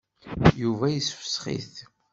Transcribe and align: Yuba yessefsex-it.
Yuba 0.61 0.85
yessefsex-it. 0.89 1.75